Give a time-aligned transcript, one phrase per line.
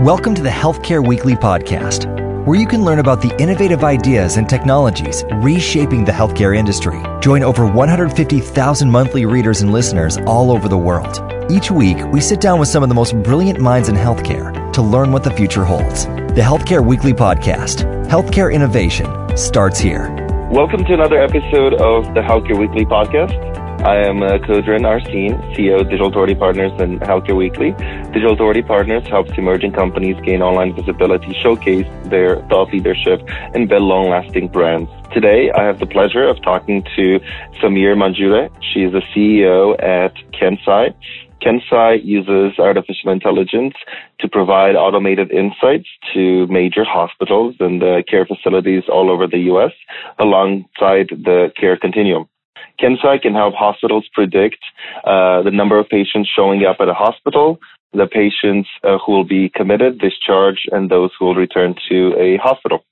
[0.00, 2.06] Welcome to the Healthcare Weekly podcast,
[2.46, 7.02] where you can learn about the innovative ideas and technologies reshaping the healthcare industry.
[7.20, 11.20] Join over 150,000 monthly readers and listeners all over the world.
[11.50, 14.80] Each week, we sit down with some of the most brilliant minds in healthcare to
[14.80, 16.06] learn what the future holds.
[16.06, 20.08] The Healthcare Weekly podcast, healthcare innovation, starts here.
[20.50, 23.49] Welcome to another episode of the Healthcare Weekly podcast.
[23.84, 27.72] I am uh, Codrin Arsene, CEO of Digital Authority Partners and Healthcare Weekly.
[28.12, 33.22] Digital Authority Partners helps emerging companies gain online visibility, showcase their thought leadership,
[33.54, 34.90] and build long-lasting brands.
[35.14, 37.20] Today, I have the pleasure of talking to
[37.62, 38.50] Samir Manjure.
[38.60, 40.94] She is the CEO at KenSci.
[41.40, 43.76] KenSci uses artificial intelligence
[44.18, 49.72] to provide automated insights to major hospitals and uh, care facilities all over the U.S.
[50.18, 52.28] alongside the care continuum.
[52.80, 54.58] KenSci can help hospitals predict
[55.04, 57.58] uh, the number of patients showing up at a hospital,
[57.92, 62.36] the patients uh, who will be committed, discharged, and those who will return to a
[62.38, 62.84] hospital.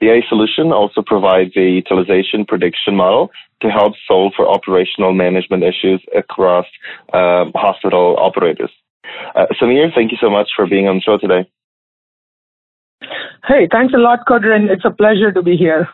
[0.00, 5.64] The AI solution also provides a utilization prediction model to help solve for operational management
[5.64, 6.66] issues across
[7.12, 8.70] um, hospital operators.
[9.34, 11.48] Uh, Samir, thank you so much for being on the show today.
[13.46, 14.70] Hey, thanks a lot, Codrin.
[14.70, 15.88] It's a pleasure to be here.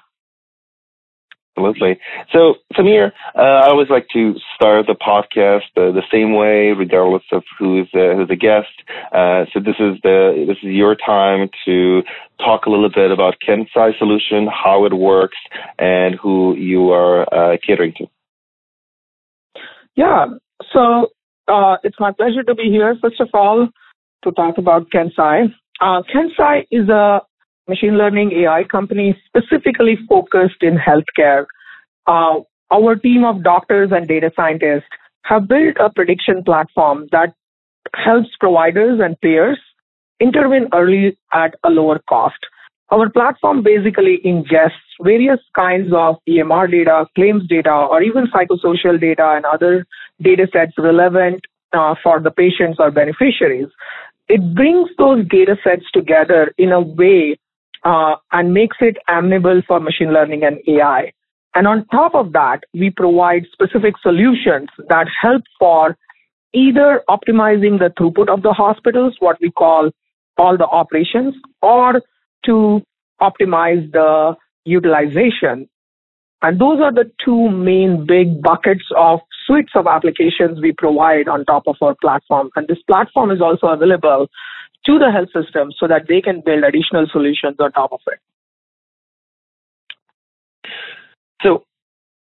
[1.56, 1.98] Absolutely.
[2.32, 7.24] So, Samir, uh, I always like to start the podcast uh, the same way, regardless
[7.32, 8.68] of who's uh, who's a guest.
[9.12, 12.02] Uh, so, this is the this is your time to
[12.38, 15.36] talk a little bit about KenSci Solution, how it works,
[15.78, 18.06] and who you are uh, catering to.
[19.96, 20.26] Yeah.
[20.72, 21.08] So,
[21.48, 22.96] uh, it's my pleasure to be here.
[23.02, 23.68] First of all,
[24.22, 25.52] to talk about KenSci.
[25.82, 27.22] KenSci is a
[27.70, 31.46] machine learning AI company specifically focused in healthcare.
[32.06, 32.40] Uh,
[32.70, 37.34] our team of doctors and data scientists have built a prediction platform that
[37.94, 39.58] helps providers and payers
[40.20, 42.38] intervene early at a lower cost.
[42.90, 49.34] Our platform basically ingests various kinds of EMR data, claims data, or even psychosocial data
[49.36, 49.86] and other
[50.20, 51.40] data sets relevant
[51.72, 53.68] uh, for the patients or beneficiaries.
[54.28, 57.39] It brings those data sets together in a way
[57.85, 61.13] uh, and makes it amenable for machine learning and AI.
[61.55, 65.96] And on top of that, we provide specific solutions that help for
[66.52, 69.90] either optimizing the throughput of the hospitals, what we call
[70.36, 72.02] all the operations, or
[72.45, 72.83] to
[73.20, 75.69] optimize the utilization.
[76.42, 81.45] And those are the two main big buckets of suites of applications we provide on
[81.45, 82.51] top of our platform.
[82.57, 84.29] And this platform is also available
[84.86, 88.18] to the health system so that they can build additional solutions on top of it.
[91.42, 91.64] So,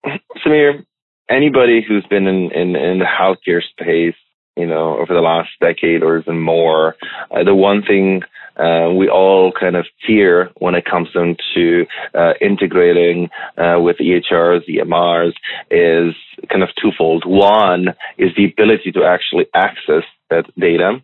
[0.46, 0.86] Samir,
[1.30, 4.16] anybody who's been in, in, in the healthcare space,
[4.56, 6.96] you know, over the last decade or even more,
[7.32, 8.22] uh, the one thing
[8.58, 13.98] uh, we all kind of fear when it comes down to uh, integrating uh, with
[13.98, 15.34] EHRs, EMRs,
[15.72, 16.14] is
[16.50, 17.24] kind of twofold.
[17.26, 21.02] One is the ability to actually access that data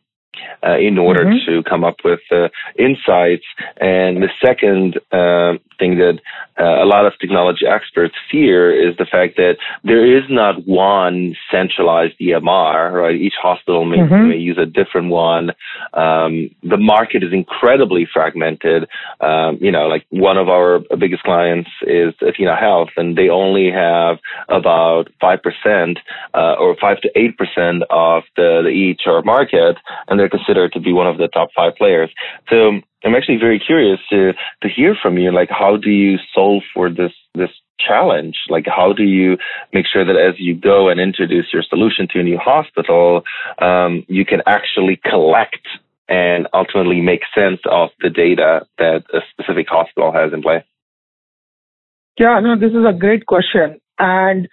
[0.65, 1.51] uh, in order mm-hmm.
[1.51, 3.45] to come up with uh, insights.
[3.77, 6.19] And the second uh, thing that
[6.59, 11.35] uh, a lot of technology experts fear is the fact that there is not one
[11.51, 13.15] centralized EMR, right?
[13.15, 14.29] Each hospital may, mm-hmm.
[14.29, 15.51] may use a different one.
[15.93, 18.87] Um, the market is incredibly fragmented.
[19.19, 23.69] Um, you know, like one of our biggest clients is Athena Health, and they only
[23.71, 24.17] have
[24.47, 25.97] about 5%
[26.33, 30.93] uh, or 5 to 8% of the, the EHR market, and they're considered to be
[30.93, 32.09] one of the top five players.
[32.49, 35.31] So I'm actually very curious to to hear from you.
[35.31, 38.35] Like, how do you solve for this this challenge?
[38.49, 39.37] Like, how do you
[39.73, 43.23] make sure that as you go and introduce your solution to a new hospital,
[43.59, 45.67] um, you can actually collect
[46.07, 50.63] and ultimately make sense of the data that a specific hospital has in play?
[52.19, 54.47] Yeah, no, this is a great question, and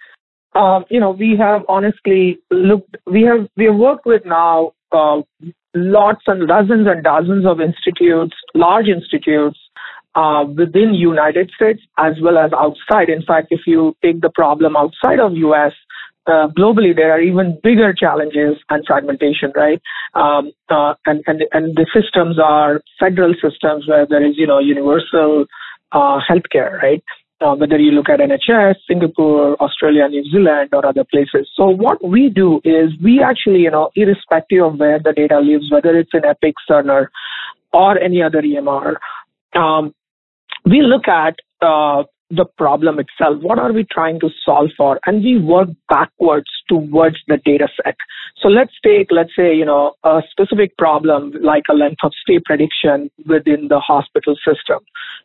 [0.55, 2.97] um, you know, we have honestly looked.
[3.07, 5.21] We have we have worked with now uh,
[5.73, 9.59] lots and dozens and dozens of institutes, large institutes
[10.15, 13.09] uh, within United States as well as outside.
[13.09, 15.73] In fact, if you take the problem outside of US,
[16.27, 19.81] uh, globally there are even bigger challenges and fragmentation, right?
[20.13, 24.59] Um, uh, and, and and the systems are federal systems where there is you know
[24.59, 25.45] universal
[25.91, 27.03] uh, healthcare, right?
[27.43, 31.49] Uh, whether you look at NHS, Singapore, Australia, New Zealand, or other places.
[31.55, 35.69] So what we do is we actually, you know, irrespective of where the data lives,
[35.71, 37.07] whether it's in Epic, Cerner,
[37.73, 38.95] or any other EMR,
[39.55, 39.93] um,
[40.65, 42.03] we look at uh,
[42.35, 43.41] the problem itself.
[43.41, 44.99] What are we trying to solve for?
[45.05, 47.95] And we work backwards towards the data set.
[48.41, 52.39] So let's take, let's say, you know, a specific problem like a length of stay
[52.43, 54.79] prediction within the hospital system.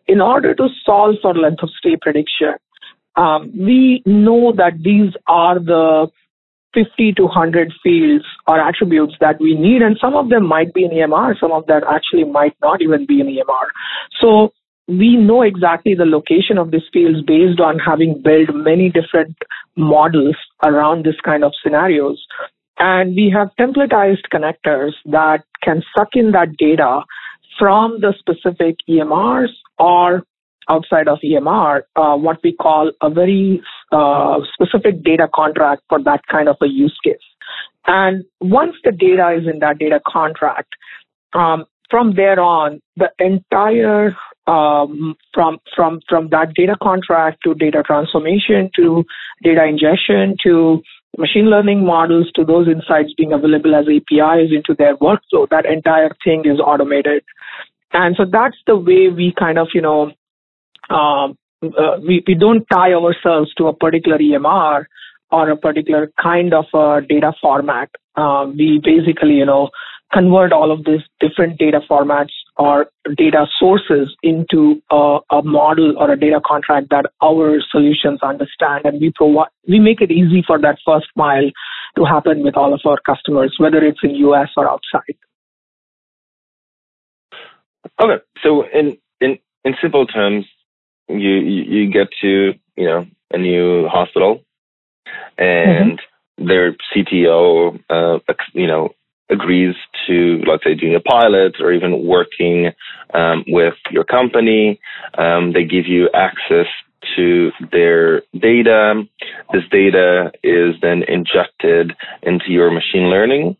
[0.06, 2.54] In order to solve for length of stay prediction,
[3.16, 6.08] um, we know that these are the
[6.74, 10.84] 50 to 100 fields or attributes that we need, and some of them might be
[10.84, 13.68] in EMR, some of that actually might not even be in EMR.
[14.20, 14.52] So
[14.88, 19.36] we know exactly the location of these fields based on having built many different
[19.76, 22.26] models around this kind of scenarios.
[22.78, 27.02] And we have templatized connectors that can suck in that data
[27.58, 30.22] from the specific EMRs or
[30.70, 33.60] outside of EMR, uh, what we call a very
[33.92, 37.16] uh, specific data contract for that kind of a use case.
[37.86, 40.68] And once the data is in that data contract,
[41.32, 44.14] um, from there on, the entire
[44.48, 49.04] um, from from from that data contract to data transformation to
[49.42, 50.82] data ingestion to
[51.16, 56.10] machine learning models to those insights being available as APIs into their workflow, that entire
[56.24, 57.22] thing is automated.
[57.92, 60.12] And so that's the way we kind of, you know,
[60.90, 64.84] um, uh, we, we don't tie ourselves to a particular EMR
[65.30, 67.90] or a particular kind of a data format.
[68.16, 69.70] Um, we basically, you know,
[70.12, 76.10] convert all of these different data formats or data sources into a, a, model or
[76.10, 80.58] a data contract that our solutions understand and we provide we make it easy for
[80.58, 81.50] that first mile
[81.96, 85.16] to happen with all of our customers whether it's in us or outside
[88.02, 90.44] okay so in in in simple terms
[91.08, 94.42] you you get to you know a new hospital
[95.38, 96.46] and mm-hmm.
[96.48, 98.18] their cto uh,
[98.52, 98.90] you know
[99.30, 99.74] agrees
[100.06, 102.70] to, let's say, doing a pilot or even working
[103.14, 104.80] um, with your company.
[105.16, 106.66] Um, they give you access
[107.16, 109.04] to their data.
[109.52, 111.92] This data is then injected
[112.22, 113.56] into your machine learning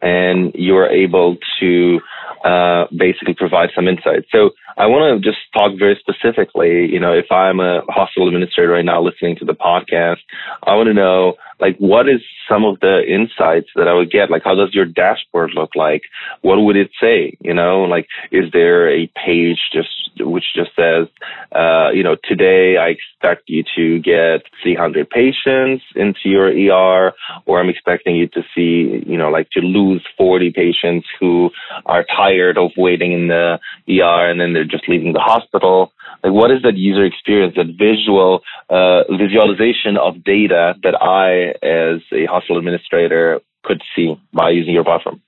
[0.00, 2.00] and you're able to
[2.44, 4.24] uh, basically provide some insight.
[4.30, 6.90] So I want to just talk very specifically.
[6.90, 10.18] You know, if I'm a hospital administrator right now listening to the podcast,
[10.64, 14.30] I want to know like what is some of the insights that I would get?
[14.30, 16.02] Like how does your dashboard look like?
[16.40, 17.36] What would it say?
[17.40, 19.88] You know, like is there a page just
[20.18, 21.06] which just says,
[21.54, 27.12] uh, you know, today I expect you to get 300 patients into your ER,
[27.46, 31.50] or I'm expecting you to see, you know, like to lose 40 patients who
[31.86, 33.58] are tired of waiting in the
[33.88, 35.92] ER and then they're just leaving the hospital.
[36.22, 42.00] Like, what is that user experience, that visual uh, visualization of data that I, as
[42.12, 45.20] a hospital administrator, could see by using your platform?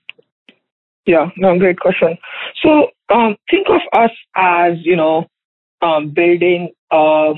[1.05, 2.17] Yeah, no, great question.
[2.63, 5.27] So um, think of us as you know
[5.81, 7.33] um, building a,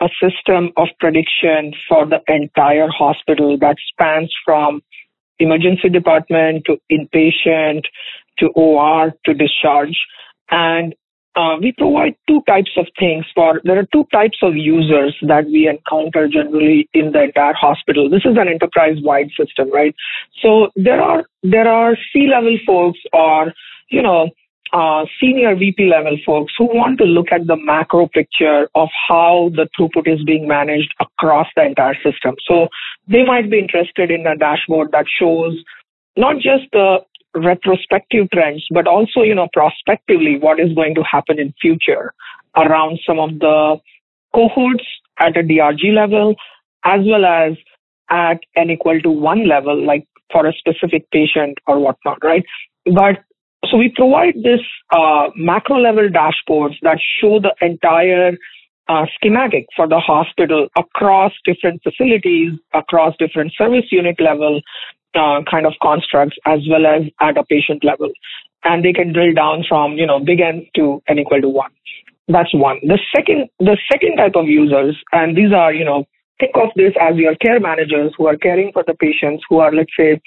[0.00, 4.82] a system of prediction for the entire hospital that spans from
[5.38, 7.84] emergency department to inpatient
[8.38, 9.96] to OR to discharge.
[10.50, 10.94] And
[11.34, 15.46] uh, we provide two types of things for there are two types of users that
[15.46, 19.94] we encounter generally in the entire hospital this is an enterprise wide system right
[20.42, 23.52] so there are there are c level folks or
[23.88, 24.28] you know
[24.72, 29.50] uh, senior VP level folks who want to look at the macro picture of how
[29.54, 32.34] the throughput is being managed across the entire system.
[32.48, 32.68] So
[33.06, 35.62] they might be interested in a dashboard that shows
[36.16, 36.98] not just the
[37.34, 42.12] retrospective trends, but also, you know, prospectively what is going to happen in future
[42.56, 43.76] around some of the
[44.34, 44.84] cohorts
[45.18, 46.34] at a DRG level,
[46.84, 47.52] as well as
[48.10, 52.44] at n equal to one level, like for a specific patient or whatnot, right?
[52.84, 53.22] But
[53.72, 54.60] so we provide this
[54.94, 58.32] uh, macro level dashboards that show the entire
[58.88, 64.60] uh, schematic for the hospital across different facilities, across different service unit level,
[65.14, 68.10] uh, kind of constructs as well as at a patient level.
[68.64, 71.70] And they can drill down from, you know, big N to N equal to one.
[72.28, 72.78] That's one.
[72.82, 76.04] The second, the second type of users, and these are, you know,
[76.38, 79.72] think of this as your care managers who are caring for the patients who are,
[79.72, 80.20] let's say,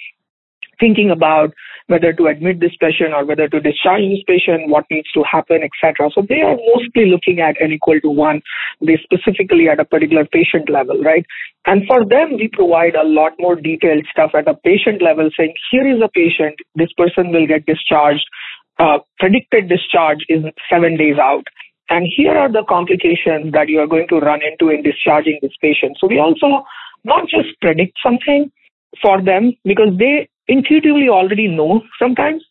[0.79, 1.53] thinking about
[1.87, 5.61] whether to admit this patient or whether to discharge this patient, what needs to happen,
[5.61, 6.09] etc.
[6.13, 8.41] So they are mostly looking at n equal to one,
[8.81, 11.25] they specifically at a particular patient level, right?
[11.65, 15.53] And for them, we provide a lot more detailed stuff at a patient level saying,
[15.71, 18.25] here is a patient, this person will get discharged.
[18.77, 21.45] Uh, predicted discharge is seven days out.
[21.89, 25.53] And here are the complications that you are going to run into in discharging this
[25.61, 25.97] patient.
[25.99, 26.65] So we also
[27.03, 28.51] not just predict something
[29.01, 32.43] for them because they intuitively already know sometimes.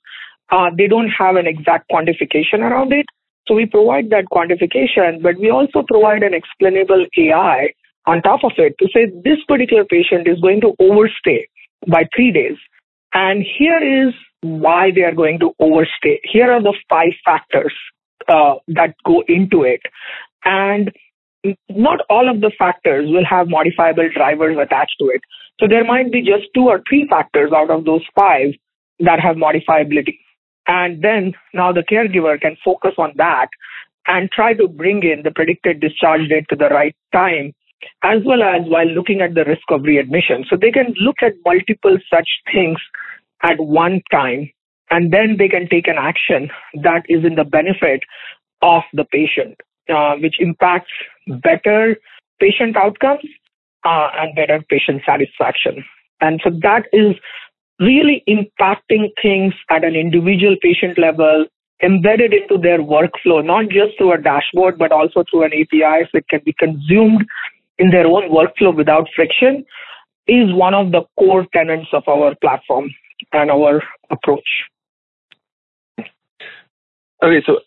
[0.51, 3.07] Uh, they don't have an exact quantification around it,
[3.47, 7.73] So we provide that quantification, but we also provide an explainable AI
[8.07, 11.47] on top of it to say this particular patient is going to overstay
[11.87, 12.57] by three days.
[13.13, 16.21] And here is why they are going to overstay.
[16.25, 17.73] Here are the five factors
[18.29, 19.81] uh, that go into it.
[20.45, 20.93] And
[21.69, 25.21] not all of the factors will have modifiable drivers attached to it.
[25.61, 28.55] So there might be just two or three factors out of those five
[29.01, 30.19] that have modifiability.
[30.67, 33.49] And then now the caregiver can focus on that
[34.07, 37.53] and try to bring in the predicted discharge date to the right time,
[38.03, 40.45] as well as while looking at the risk of readmission.
[40.49, 42.79] So they can look at multiple such things
[43.43, 44.51] at one time,
[44.91, 46.51] and then they can take an action
[46.83, 48.03] that is in the benefit
[48.63, 50.93] of the patient, uh, which impacts
[51.27, 51.97] better
[52.41, 53.25] patient outcomes
[53.85, 55.85] uh, and better patient satisfaction.
[56.21, 57.17] And so that is
[57.81, 61.47] really impacting things at an individual patient level,
[61.83, 66.19] embedded into their workflow, not just through a dashboard, but also through an API so
[66.19, 67.25] it can be consumed
[67.79, 69.65] in their own workflow without friction,
[70.27, 72.89] is one of the core tenets of our platform
[73.33, 74.49] and our approach.
[77.23, 77.61] Okay, so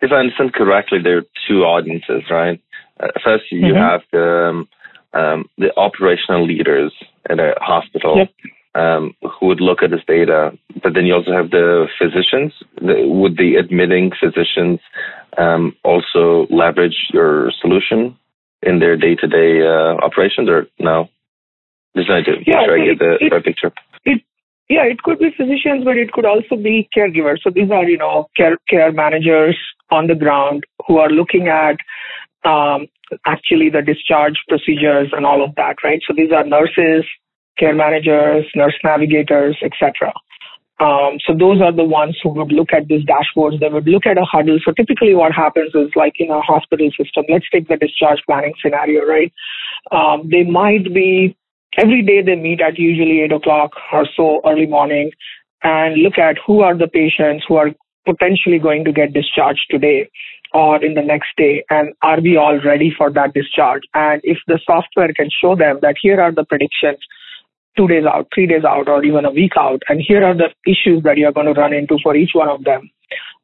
[0.00, 2.60] if I understand correctly, there are two audiences, right?
[3.02, 3.76] Uh, first, you mm-hmm.
[3.76, 4.68] have the um,
[5.14, 6.92] um, the operational leaders
[7.28, 8.18] at a hospital.
[8.18, 8.30] Yep
[8.74, 10.52] um, who would look at this data.
[10.82, 12.52] But then you also have the physicians.
[12.76, 14.80] The, would the admitting physicians
[15.38, 18.16] um, also leverage your solution
[18.62, 21.08] in their day-to-day uh, operations, or no?
[21.96, 23.72] Just trying to yeah, make sure I get the it, right picture.
[24.04, 24.22] It,
[24.68, 27.42] yeah, it could be physicians, but it could also be caregivers.
[27.42, 29.58] So these are, you know, care, care managers
[29.90, 31.76] on the ground who are looking at
[32.44, 32.86] um,
[33.26, 36.00] actually the discharge procedures and all of that, right?
[36.06, 37.04] So these are nurses,
[37.58, 40.12] care managers, nurse navigators, etc.
[40.80, 43.60] Um, so those are the ones who would look at these dashboards.
[43.60, 44.58] They would look at a huddle.
[44.64, 47.24] So typically, what happens is like in a hospital system.
[47.28, 49.32] Let's take the discharge planning scenario, right?
[49.92, 51.36] Um, they might be
[51.78, 55.10] every day they meet at usually eight o'clock or so early morning
[55.62, 57.70] and look at who are the patients who are
[58.04, 60.10] potentially going to get discharged today
[60.54, 64.38] or in the next day and are we all ready for that discharge and if
[64.46, 66.98] the software can show them that here are the predictions
[67.76, 69.82] two days out, three days out, or even a week out.
[69.88, 72.64] And here are the issues that you're going to run into for each one of
[72.64, 72.90] them.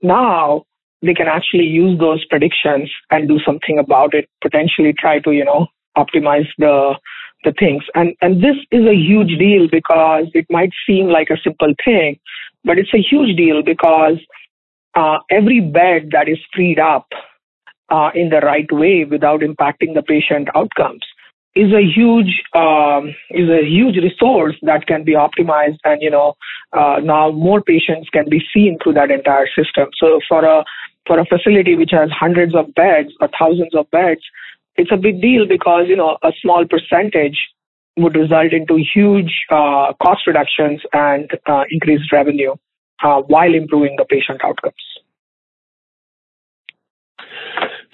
[0.03, 0.65] Now
[1.03, 5.45] they can actually use those predictions and do something about it, potentially try to, you
[5.45, 6.95] know, optimize the
[7.45, 7.85] the things.
[7.95, 12.19] And and this is a huge deal because it might seem like a simple thing,
[12.65, 14.19] but it's a huge deal because
[14.99, 17.07] uh, every bed that is freed up
[17.91, 21.05] uh, in the right way without impacting the patient outcomes
[21.55, 26.35] is a huge um, is a huge resource that can be optimized and you know
[26.73, 29.89] uh, now more patients can be seen through that entire system.
[30.01, 30.65] So for a
[31.07, 34.21] for a facility which has hundreds of beds or thousands of beds
[34.77, 37.39] it's a big deal because you know a small percentage
[37.97, 42.55] would result into huge uh, cost reductions and uh, increased revenue
[43.03, 44.75] uh, while improving the patient outcomes.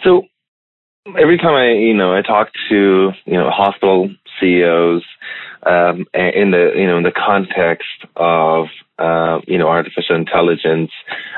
[0.03, 0.23] So
[1.19, 5.03] every time I, you know, I talk to, you know, hospital CEOs,
[5.67, 8.67] um, in the, you know, in the context of,
[8.99, 10.93] uh, you know, artificial intelligence,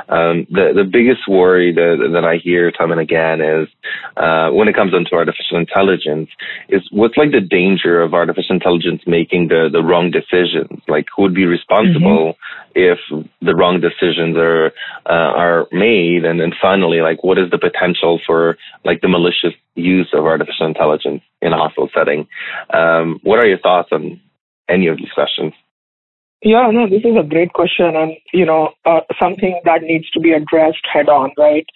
[0.09, 3.69] um, the the biggest worry that that I hear time and again is
[4.19, 6.29] uh, when it comes into artificial intelligence
[6.69, 10.83] is what's like the danger of artificial intelligence making the the wrong decisions.
[10.87, 12.73] Like who would be responsible mm-hmm.
[12.75, 12.99] if
[13.41, 14.67] the wrong decisions are
[15.07, 19.55] uh, are made, and then finally, like what is the potential for like the malicious
[19.75, 22.29] use of artificial intelligence in a hospital setting?
[22.69, 24.21] Um, what are your thoughts on
[24.69, 25.55] any of these questions?
[26.47, 30.21] Yeah, no, this is a great question, and you know, uh, something that needs to
[30.21, 31.67] be addressed head on, right?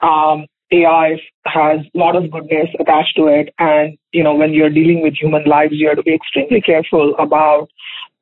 [0.00, 1.14] Um, AI
[1.46, 5.14] has a lot of goodness attached to it, and you know, when you're dealing with
[5.14, 7.68] human lives, you have to be extremely careful about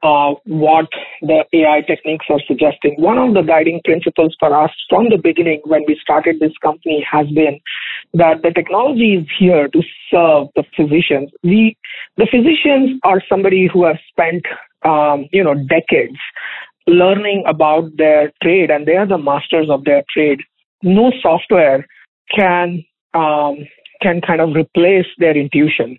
[0.02, 0.88] uh, what
[1.22, 2.96] the AI techniques are suggesting.
[2.98, 7.02] One of the guiding principles for us from the beginning when we started this company
[7.10, 7.58] has been
[8.12, 11.30] that the technology is here to serve the physicians.
[11.42, 11.78] We,
[12.18, 14.44] the physicians are somebody who have spent
[14.84, 16.18] um, you know, decades
[16.86, 20.40] learning about their trade and they are the masters of their trade.
[20.82, 21.86] No software
[22.34, 23.66] can, um,
[24.02, 25.98] can kind of replace their intuition.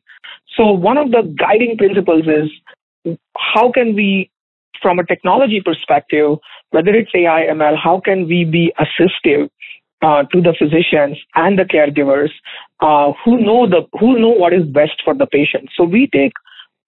[0.55, 4.29] So one of the guiding principles is how can we,
[4.81, 6.37] from a technology perspective,
[6.69, 9.49] whether it's AI, ML, how can we be assistive
[10.01, 12.29] uh, to the physicians and the caregivers
[12.81, 15.69] uh, who know the who know what is best for the patient.
[15.75, 16.33] So we take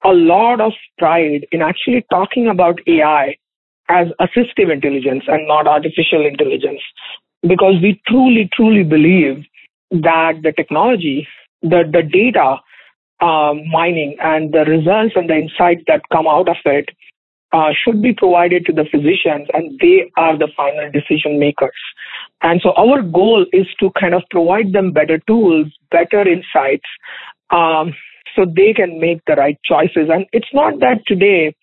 [0.04, 3.36] a lot of pride in actually talking about AI
[3.90, 6.82] as assistive intelligence and not artificial intelligence.
[7.48, 9.46] because we truly, truly believe
[9.92, 11.28] that the technology,
[11.62, 12.58] the, the data
[13.20, 16.90] uh, mining and the results and the insights that come out of it
[17.54, 21.72] uh, should be provided to the physicians and they are the final decision makers.
[22.42, 26.86] And so our goal is to kind of provide them better tools, better insights,
[27.50, 27.94] um,
[28.38, 30.10] so they can make the right choices.
[30.14, 31.56] And it's not that today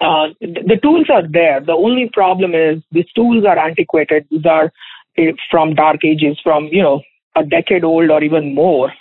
[0.00, 1.60] uh, the tools are there.
[1.60, 4.26] The only problem is these tools are antiquated.
[4.30, 4.72] These are
[5.18, 7.02] eh, from dark ages, from you know
[7.36, 8.92] a decade old or even more.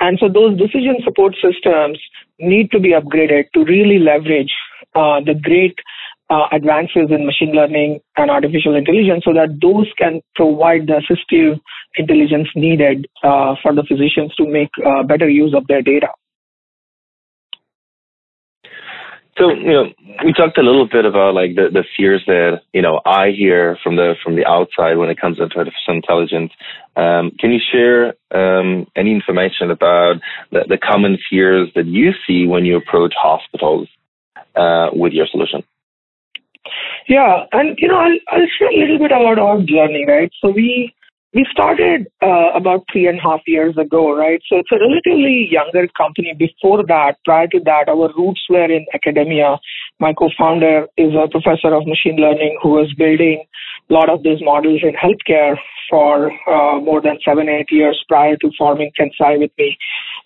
[0.00, 1.98] And so those decision support systems
[2.38, 4.52] need to be upgraded to really leverage
[4.94, 5.76] uh, the great
[6.28, 11.60] uh, advances in machine learning and artificial intelligence so that those can provide the assistive
[11.96, 16.08] intelligence needed uh, for the physicians to make uh, better use of their data.
[19.38, 19.84] So you know,
[20.24, 23.76] we talked a little bit about like the, the fears that you know I hear
[23.82, 26.52] from the from the outside when it comes to artificial intelligence.
[26.96, 30.16] Um, can you share um, any information about
[30.52, 33.88] the, the common fears that you see when you approach hospitals
[34.54, 35.62] uh, with your solution?
[37.06, 40.32] Yeah, and you know, I'll, I'll share a little bit about our journey, right?
[40.40, 40.94] So we
[41.34, 44.40] we started uh, about three and a half years ago, right?
[44.48, 46.34] So it's a relatively younger company.
[46.38, 49.58] Before that, prior to that, our roots were in academia.
[50.00, 53.44] My co-founder is a professor of machine learning who was building
[53.90, 55.56] a lot of these models in healthcare
[55.90, 59.76] for uh, more than seven, eight years prior to forming KenSci with me.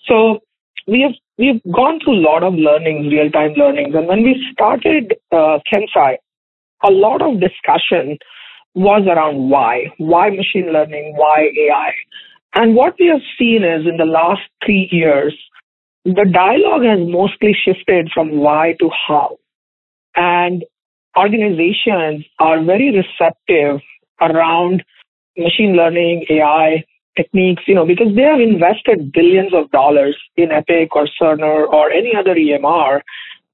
[0.06, 0.38] So
[0.86, 5.14] we have we've gone through a lot of learnings, real-time learnings, and when we started
[5.32, 6.16] uh, KenSci,
[6.84, 8.18] a lot of discussion
[8.74, 9.92] was around why.
[9.98, 11.14] Why machine learning?
[11.16, 11.92] Why AI?
[12.54, 15.36] And what we have seen is in the last three years,
[16.04, 19.36] the dialogue has mostly shifted from why to how.
[20.16, 20.64] And
[21.16, 23.80] organizations are very receptive
[24.20, 24.82] around
[25.36, 26.84] machine learning, AI
[27.16, 31.90] techniques, you know, because they have invested billions of dollars in Epic or Cerner or
[31.90, 33.00] any other EMR.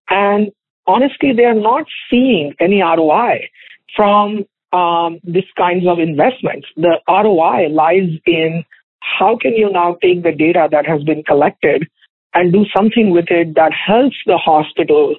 [0.08, 0.52] And
[0.86, 3.48] honestly, they are not seeing any ROI
[3.94, 6.66] from um, these kinds of investments.
[6.76, 8.64] The ROI lies in
[9.00, 11.86] how can you now take the data that has been collected
[12.34, 15.16] and do something with it that helps the hospital,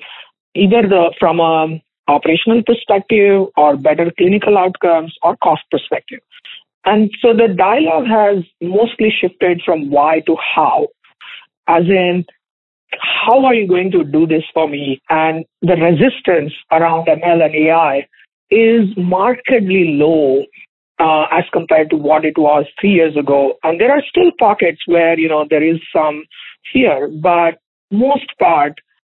[0.55, 6.19] either the, from a operational perspective or better clinical outcomes or cost perspective.
[6.85, 10.87] And so the dialogue has mostly shifted from why to how,
[11.67, 12.25] as in,
[13.01, 15.01] how are you going to do this for me?
[15.09, 18.07] And the resistance around ML and AI
[18.49, 20.43] is markedly low
[20.99, 23.53] uh, as compared to what it was three years ago.
[23.63, 26.23] And there are still pockets where, you know, there is some
[26.73, 27.59] fear, but
[27.91, 28.73] most part,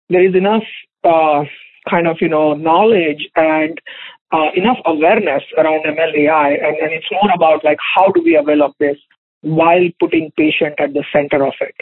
[0.10, 0.64] there is enough
[1.04, 1.44] uh,
[1.90, 3.80] kind of, you know, knowledge and
[4.32, 6.50] uh, enough awareness around ML AI.
[6.50, 8.98] And, and it's more about like, how do we avail of this
[9.42, 11.76] while putting patient at the center of it?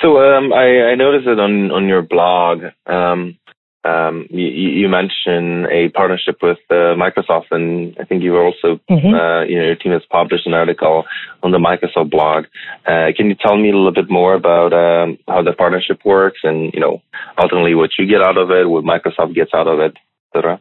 [0.00, 2.64] So um, I, I, noticed that on on your blog.
[2.86, 3.38] Um,
[3.84, 9.14] um, you, you, mentioned a partnership with uh, Microsoft, and I think you also, mm-hmm.
[9.14, 11.04] uh, you know, your team has published an article
[11.42, 12.46] on the Microsoft blog.
[12.86, 16.40] Uh, can you tell me a little bit more about um, how the partnership works,
[16.44, 17.02] and you know,
[17.36, 19.94] ultimately what you get out of it, what Microsoft gets out of it,
[20.34, 20.60] etc.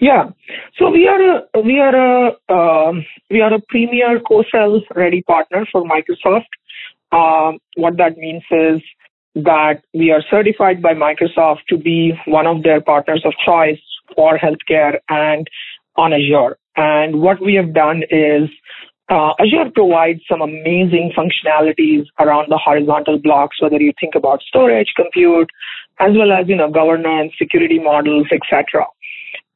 [0.00, 0.30] Yeah,
[0.78, 5.66] so we are a we are a um, we are a premier co-sell ready partner
[5.70, 6.48] for Microsoft.
[7.12, 8.82] Um, what that means is
[9.34, 13.80] that we are certified by Microsoft to be one of their partners of choice
[14.14, 15.46] for healthcare and
[15.96, 16.56] on Azure.
[16.76, 18.48] And what we have done is
[19.10, 24.92] uh, Azure provides some amazing functionalities around the horizontal blocks, whether you think about storage,
[24.96, 25.50] compute,
[25.98, 28.86] as well as you know governance, security models, etc.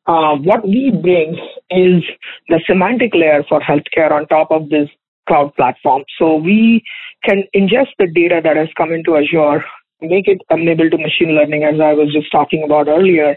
[0.07, 1.39] Uh, what we bring
[1.71, 2.03] is
[2.49, 4.89] the semantic layer for healthcare on top of this
[5.27, 6.05] cloud platform.
[6.19, 6.83] So we
[7.25, 9.65] can ingest the data that has come into Azure,
[10.01, 13.37] make it amenable to machine learning, as I was just talking about earlier,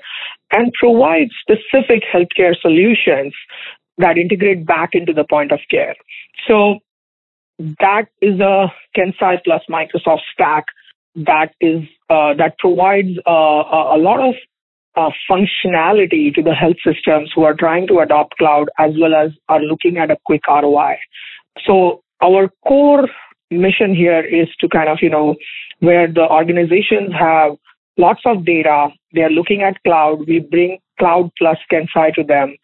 [0.54, 3.34] and provide specific healthcare solutions
[3.97, 5.95] that integrate back into the point of care.
[6.47, 6.80] So
[7.60, 10.65] that is a KenSci plus Microsoft stack
[11.15, 14.36] that is uh, that provides uh, a lot of
[14.95, 19.32] uh, functionality to the health systems who are trying to adopt cloud as well as
[19.50, 20.97] are looking at a quick ROI.
[21.65, 23.08] So our core
[23.52, 25.36] mission here is to kind of, you know,
[25.80, 27.56] where the organizations have
[27.98, 32.56] lots of data, they're looking at cloud, we bring cloud plus KenSci to them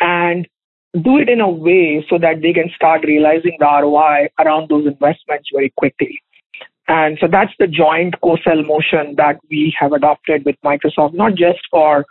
[0.00, 0.46] and
[1.02, 4.86] do it in a way so that they can start realizing the ROI around those
[4.86, 6.20] investments very quickly.
[6.88, 11.60] And so that's the joint co-sell motion that we have adopted with Microsoft, not just
[11.70, 12.04] for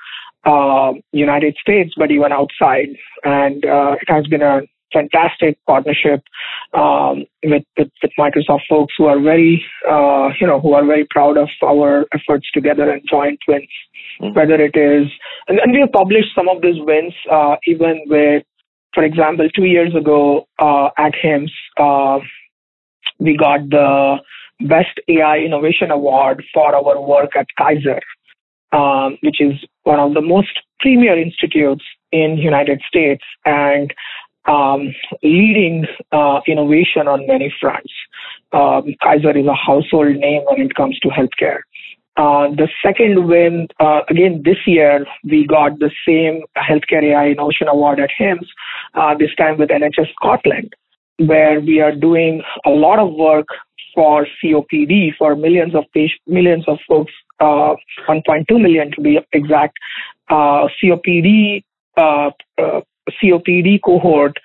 [0.45, 2.89] uh, United States, but even outside.
[3.23, 4.61] And uh, it has been a
[4.93, 6.21] fantastic partnership
[6.73, 11.05] um, with, with, with Microsoft folks who are very uh, you know who are very
[11.09, 13.67] proud of our efforts together and joint wins.
[14.21, 14.37] Mm-hmm.
[14.37, 15.07] Whether it is
[15.47, 18.43] and, and, we have published some of these wins uh, even with,
[18.93, 22.19] for example, two years ago uh, at HIMSS, uh,
[23.19, 24.17] we got the
[24.67, 28.01] Best AI Innovation Award for our work at Kaiser,
[28.71, 33.23] um, which is one of the most premier institutes in United States.
[33.45, 33.93] And
[34.45, 37.93] um, leading uh, innovation on many fronts.
[38.51, 41.59] Um, Kaiser is a household name when it comes to healthcare.
[42.17, 47.67] Uh, the second win, uh, again this year, we got the same Healthcare AI Innovation
[47.69, 48.47] Award at HIMSS,
[48.95, 50.73] uh, this time with NHS Scotland,
[51.17, 53.47] where we are doing a lot of work
[53.95, 57.75] for COPD for millions of patients, millions of folks, uh,
[58.09, 59.77] 1.2 million to be exact.
[60.29, 61.63] Uh, COPD
[63.21, 64.37] COPD cohort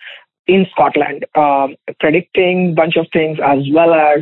[0.46, 4.20] in Scotland, um, predicting bunch of things as well as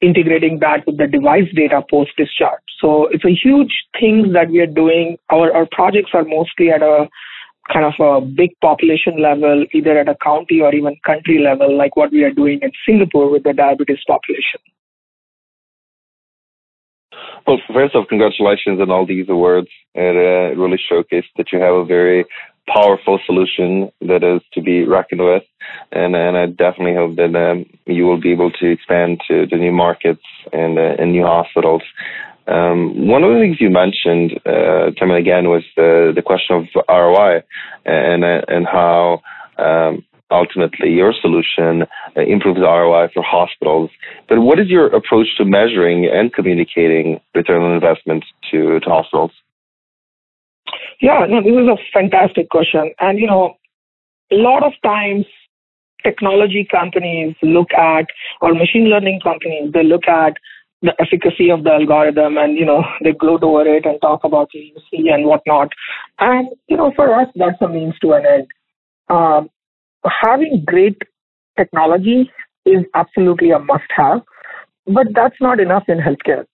[0.00, 2.60] integrating that with the device data post discharge.
[2.80, 5.16] So it's a huge thing that we are doing.
[5.30, 7.08] Our, our projects are mostly at a
[7.72, 11.96] kind of a big population level, either at a county or even country level, like
[11.96, 14.60] what we are doing in Singapore with the diabetes population.
[17.46, 19.68] Well, first off, congratulations on all these awards.
[19.94, 22.24] It uh, really showcased that you have a very
[22.68, 25.42] powerful solution that is to be reckoned with.
[25.90, 29.56] And, and I definitely hope that um, you will be able to expand to the
[29.56, 30.22] new markets
[30.52, 31.82] and, uh, and new hospitals.
[32.46, 36.56] Um, one of the things you mentioned uh, time and again was the, the question
[36.56, 37.42] of ROI
[37.84, 39.22] and, uh, and how
[39.58, 41.82] um, ultimately your solution
[42.16, 43.90] uh, improves ROI for hospitals.
[44.28, 49.30] But what is your approach to measuring and communicating return on investment to, to hospitals?
[51.02, 52.94] Yeah, no, this is a fantastic question.
[53.00, 53.56] And, you know,
[54.30, 55.26] a lot of times
[56.04, 58.06] technology companies look at,
[58.40, 60.34] or machine learning companies, they look at
[60.80, 64.50] the efficacy of the algorithm and, you know, they gloat over it and talk about
[64.54, 65.70] latency and whatnot.
[66.20, 68.46] And, you know, for us, that's a means to an end.
[69.08, 69.50] Um,
[70.22, 71.02] having great
[71.58, 72.30] technology
[72.64, 74.22] is absolutely a must have,
[74.86, 76.46] but that's not enough in healthcare.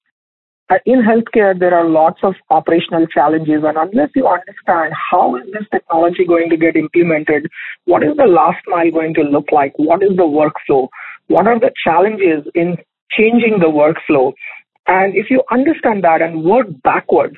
[0.71, 5.45] Uh, in healthcare, there are lots of operational challenges, and unless you understand how is
[5.53, 7.49] this technology going to get implemented,
[7.87, 10.89] what is the last mile going to look like, what is the workflow,
[11.29, 12.77] what are the challenges in
[13.11, 14.33] changing the workflow,
[14.87, 17.37] and if you understand that and work backwards,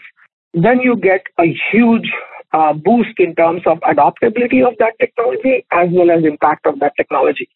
[0.52, 2.10] then you get a huge
[2.52, 6.92] uh, boost in terms of adaptability of that technology as well as impact of that
[6.96, 7.48] technology.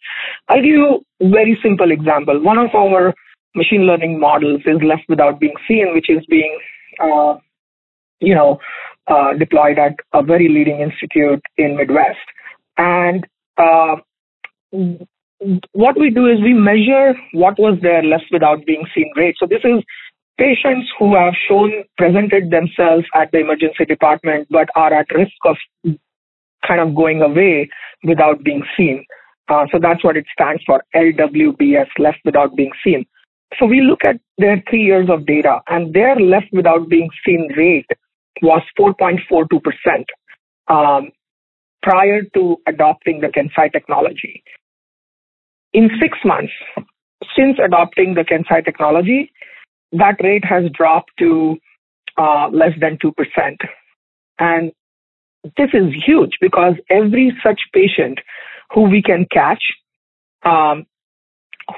[0.48, 2.40] I'll give you a very simple example.
[2.40, 3.12] One of our
[3.54, 6.58] machine learning models is left without being seen, which is being,
[7.00, 7.34] uh,
[8.20, 8.58] you know,
[9.06, 12.18] uh, deployed at a very leading institute in Midwest.
[12.76, 13.96] And uh,
[15.72, 19.36] what we do is we measure what was their left without being seen rate.
[19.38, 19.84] So this is
[20.38, 25.56] patients who have shown presented themselves at the emergency department but are at risk of
[26.66, 27.68] kind of going away
[28.02, 29.04] without being seen.
[29.48, 33.04] Uh, so that's what it stands for, LWBS, left without being seen.
[33.58, 37.48] So we look at their three years of data, and their left without being seen
[37.56, 37.86] rate
[38.42, 40.04] was 4.42%
[40.68, 41.10] um,
[41.82, 44.42] prior to adopting the KenSci technology.
[45.72, 46.52] In six months,
[47.36, 49.30] since adopting the KenSci technology,
[49.92, 51.56] that rate has dropped to
[52.18, 53.12] uh, less than 2%.
[54.38, 54.72] And
[55.56, 58.18] this is huge because every such patient
[58.72, 59.62] who we can catch
[60.44, 60.86] um,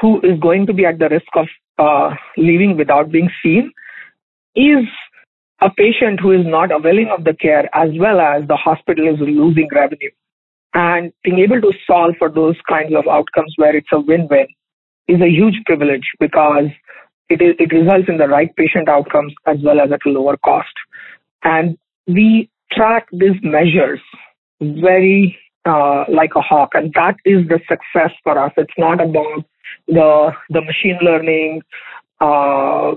[0.01, 1.47] who is going to be at the risk of
[1.79, 3.73] uh, leaving without being seen
[4.55, 4.87] is
[5.61, 9.19] a patient who is not availing of the care as well as the hospital is
[9.21, 10.11] losing revenue.
[10.75, 14.47] And being able to solve for those kinds of outcomes where it's a win-win
[15.09, 16.69] is a huge privilege because
[17.29, 20.37] it, is, it results in the right patient outcomes as well as at a lower
[20.37, 20.75] cost.
[21.43, 24.01] And we track these measures
[24.61, 28.53] very uh, like a hawk, and that is the success for us.
[28.57, 29.45] It's not about
[29.87, 31.63] the the machine learning
[32.21, 32.95] uh,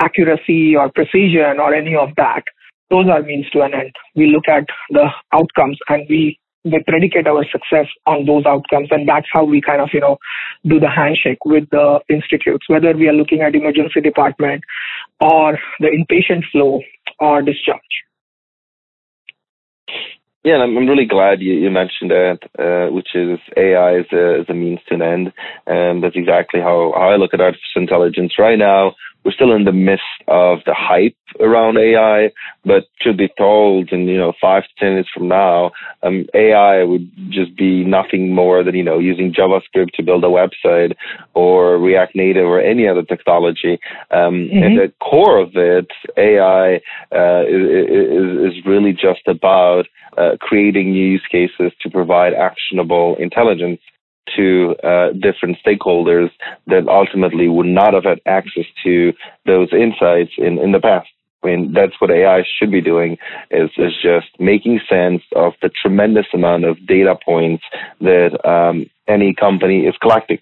[0.00, 2.42] accuracy or precision or any of that.
[2.90, 3.92] Those are means to an end.
[4.14, 9.06] We look at the outcomes and we we predicate our success on those outcomes, and
[9.06, 10.16] that's how we kind of you know
[10.64, 14.62] do the handshake with the institutes, whether we are looking at emergency department
[15.20, 16.80] or the inpatient flow
[17.20, 17.80] or discharge.
[20.44, 24.44] Yeah, I'm, I'm really glad you, you mentioned that, uh, which is AI as a,
[24.46, 25.32] a means to an end.
[25.66, 28.94] And that's exactly how, how I look at artificial intelligence right now.
[29.24, 32.30] We're still in the midst of the hype around AI,
[32.64, 36.84] but should be told in, you know, five to 10 years from now, um, AI
[36.84, 40.94] would just be nothing more than, you know, using JavaScript to build a website
[41.34, 43.78] or React Native or any other technology.
[44.10, 44.62] Um, mm-hmm.
[44.62, 49.86] And the core of it, AI, uh, is, is really just about
[50.18, 53.80] uh, creating new use cases to provide actionable intelligence
[54.36, 56.30] to uh, different stakeholders
[56.66, 59.12] that ultimately would not have had access to
[59.46, 61.08] those insights in, in the past.
[61.42, 63.18] I mean, that's what AI should be doing
[63.50, 67.64] is, is just making sense of the tremendous amount of data points
[68.00, 70.38] that um, any company is collecting.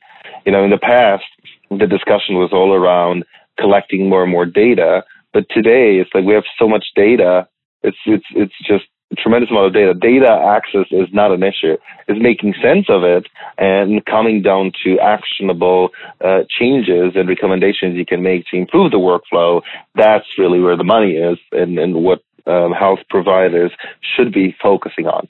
[0.47, 1.25] You know, in the past,
[1.71, 3.25] the discussion was all around
[3.59, 7.49] collecting more and more data, but today it's like we have so much data.
[7.83, 8.85] It's, it's, it's just
[9.17, 9.95] tremendous amount of data.
[9.95, 11.77] Data access is not an issue.
[12.09, 13.27] It's making sense of it
[13.59, 15.91] and coming down to actionable
[16.25, 19.63] uh, changes and recommendations you can make to improve the workflow.
[19.95, 23.71] That's really where the money is and, and what um, health providers
[24.01, 25.29] should be focusing on.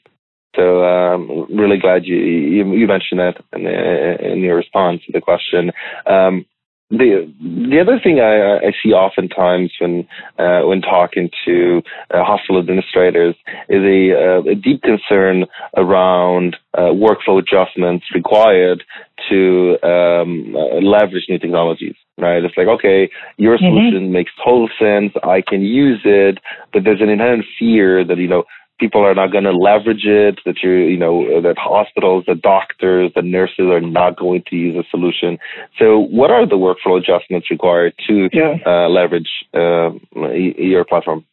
[0.56, 5.20] So um, really glad you, you, you mentioned that in, in, your response to the
[5.20, 5.72] question.
[6.06, 6.44] Um,
[6.92, 10.06] the the other thing I, I see oftentimes when
[10.38, 13.34] uh, when talking to uh, hospital administrators
[13.70, 18.84] is a, uh, a deep concern around uh, workflow adjustments required
[19.30, 21.96] to um, uh, leverage new technologies.
[22.18, 22.44] Right?
[22.44, 23.64] It's like okay, your mm-hmm.
[23.64, 24.12] solution mm-hmm.
[24.12, 25.12] makes total sense.
[25.24, 26.38] I can use it,
[26.74, 28.44] but there's an inherent fear that you know
[28.78, 33.12] people are not going to leverage it, that you you know that hospitals, the doctors,
[33.14, 35.38] the nurses are not going to use a solution.
[35.78, 38.56] So, what are the workflow adjustments required to yeah.
[38.66, 41.24] uh, leverage uh, your platform?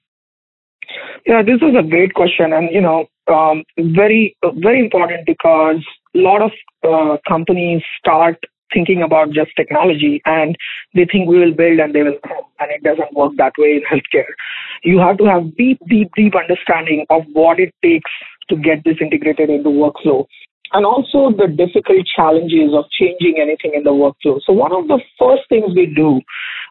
[1.26, 6.20] Yeah, this is a great question, and you know, um, very very important because a
[6.20, 6.52] lot of
[6.84, 8.38] uh, companies start
[8.74, 10.56] thinking about just technology and
[10.94, 13.80] they think we will build and they will come and it doesn't work that way
[13.80, 14.32] in healthcare.
[14.84, 18.12] You have to have deep, deep, deep understanding of what it takes
[18.50, 20.26] to get this integrated into workflow
[20.72, 24.40] and also the difficult challenges of changing anything in the workflow.
[24.46, 26.22] So one of the first things we do,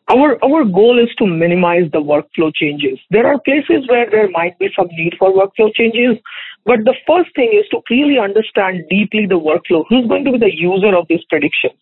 [0.08, 2.98] our, our goal is to minimize the workflow changes.
[3.10, 6.16] There are places where there might be some need for workflow changes,
[6.64, 9.84] but the first thing is to really understand deeply the workflow.
[9.88, 11.78] Who's going to be the user of these predictions?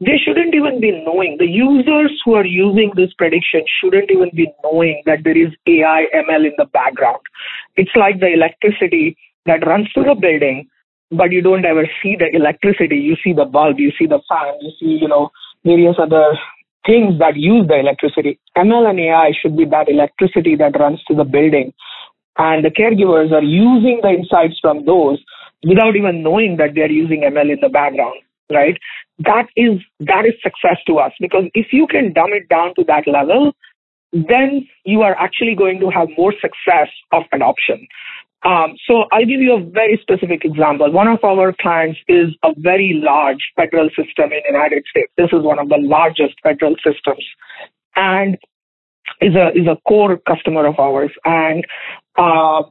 [0.00, 1.36] They shouldn't even be knowing.
[1.38, 6.06] The users who are using this prediction shouldn't even be knowing that there is AI
[6.14, 7.20] ML in the background.
[7.76, 10.68] It's like the electricity that runs through the building,
[11.10, 12.96] but you don't ever see the electricity.
[12.96, 15.30] You see the bulb, you see the fan, you see, you know,
[15.64, 16.32] various other
[16.86, 18.38] things that use the electricity.
[18.56, 21.72] ML and AI should be that electricity that runs through the building.
[22.40, 25.20] And the caregivers are using the insights from those
[25.62, 28.16] without even knowing that they're using ML in the background,
[28.48, 28.78] right?
[29.20, 31.12] that is that is success to us.
[31.20, 33.52] Because if you can dumb it down to that level
[34.12, 37.86] then you are actually going to have more success of adoption.
[38.42, 40.90] Um, so i'll give you a very specific example.
[40.90, 45.12] One of our clients is a very large federal system in the united states.
[45.16, 47.24] This is one of the largest federal systems
[47.94, 48.36] and
[49.20, 51.12] is a is a core customer of ours.
[51.24, 51.64] And
[52.20, 52.62] uh,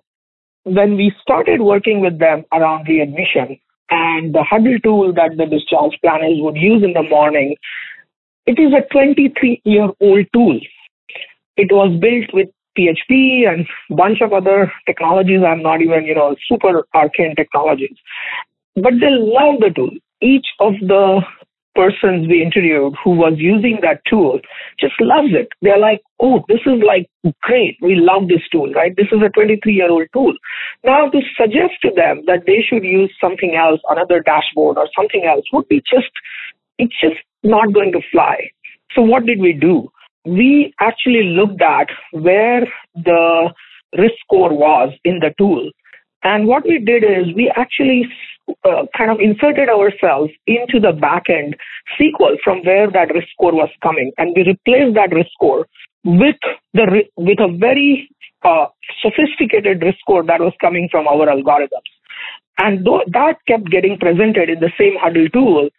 [0.64, 3.60] when we started working with them around readmission
[3.90, 7.56] and the huddle tool that the discharge planners would use in the morning,
[8.46, 10.60] it is a 23 year old tool.
[11.58, 15.42] It was built with PHP and bunch of other technologies.
[15.46, 17.98] I'm not even, you know, super arcane technologies.
[18.76, 19.92] But they love the tool.
[20.22, 21.22] Each of the
[21.80, 24.40] persons we interviewed who was using that tool
[24.78, 25.48] just loves it.
[25.62, 27.08] They're like, oh, this is like
[27.42, 27.78] great.
[27.82, 28.94] We love this tool, right?
[28.96, 30.34] This is a 23 year old tool.
[30.84, 35.24] Now to suggest to them that they should use something else, another dashboard or something
[35.24, 36.12] else would be just,
[36.78, 38.36] it's just not going to fly.
[38.94, 39.88] So what did we do?
[40.26, 43.54] We actually looked at where the
[43.98, 45.72] risk score was in the tool.
[46.24, 48.08] And what we did is we actually
[48.66, 51.54] uh, kind of inserted ourselves into the backend
[52.00, 55.68] SQL from where that risk score was coming, and we replaced that risk score
[56.04, 56.36] with
[56.74, 58.10] the with a very
[58.44, 58.66] uh,
[59.02, 61.90] sophisticated risk score that was coming from our algorithms,
[62.58, 65.70] and th- that kept getting presented in the same huddle tool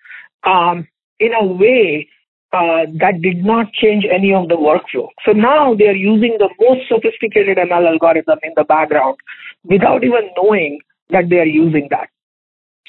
[0.44, 0.86] um,
[1.18, 2.08] in a way
[2.52, 5.08] uh, that did not change any of the workflow.
[5.24, 9.16] So now they are using the most sophisticated ML algorithm in the background
[9.64, 12.08] without even knowing that they are using that.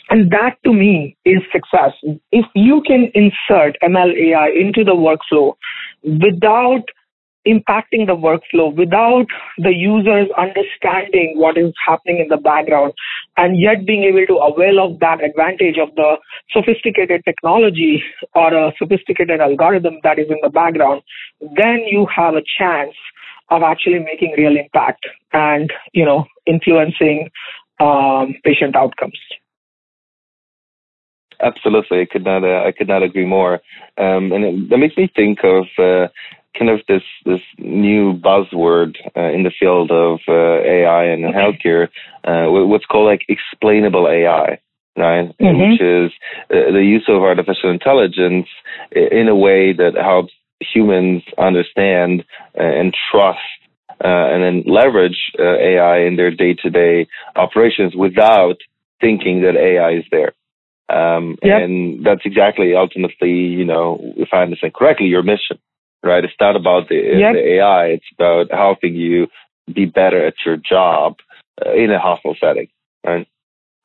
[0.10, 1.94] And that to me is success.
[2.32, 5.54] If you can insert ML AI into the workflow
[6.04, 6.84] without
[7.48, 9.26] impacting the workflow, without
[9.58, 12.94] the users understanding what is happening in the background,
[13.38, 16.18] and yet being able to avail of that advantage of the
[16.52, 18.04] sophisticated technology
[18.36, 21.02] or a sophisticated algorithm that is in the background,
[21.40, 22.94] then you have a chance
[23.50, 27.30] of actually making real impact and you know influencing
[27.80, 29.20] um, patient outcomes.
[31.42, 32.44] Absolutely, I could not.
[32.44, 33.56] Uh, I could not agree more.
[33.98, 36.08] Um, and it, that makes me think of uh,
[36.58, 41.38] kind of this this new buzzword uh, in the field of uh, AI and okay.
[41.38, 41.88] healthcare,
[42.26, 44.60] uh, what's called like explainable AI,
[44.98, 45.36] right?
[45.40, 45.72] Mm-hmm.
[45.72, 46.12] Which is
[46.52, 48.48] uh, the use of artificial intelligence
[48.92, 53.61] in a way that helps humans understand and trust uh,
[54.04, 58.58] and then leverage uh, AI in their day-to-day operations without
[59.00, 60.34] thinking that AI is there.
[60.90, 61.62] Um, yep.
[61.62, 65.58] And that's exactly ultimately, you know, if I understand correctly, your mission,
[66.04, 66.24] right?
[66.24, 67.34] It's not about the, yep.
[67.34, 67.86] the AI.
[67.86, 69.28] It's about helping you
[69.74, 71.16] be better at your job
[71.66, 72.68] uh, in a hospital setting,
[73.06, 73.28] right?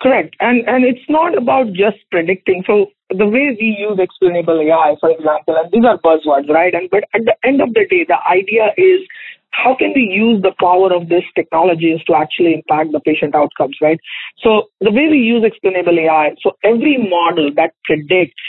[0.03, 0.35] Correct.
[0.41, 2.65] And, and it's not about just predicting.
[2.67, 6.75] So the way we use explainable AI, for example, and these are buzzwords, right?
[6.75, 9.07] And, but at the end of the day, the idea is
[9.57, 13.77] how can we use the power of this technologies to actually impact the patient outcomes,
[13.81, 13.99] right?
[14.38, 18.42] So the way we use explainable AI, so every model that predicts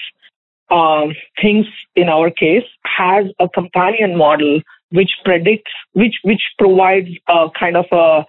[0.69, 1.65] um, things
[1.95, 7.85] in our case has a companion model which predicts, which which provides a kind of
[7.91, 8.25] a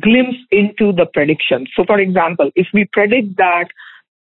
[0.00, 1.66] glimpse into the prediction.
[1.76, 3.66] So, for example, if we predict that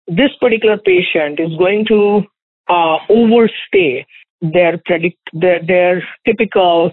[0.08, 2.22] this particular patient is going to
[2.70, 4.06] uh, overstay
[4.42, 6.92] their predict their, their typical